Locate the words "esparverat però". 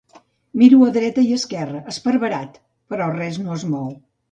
1.93-3.13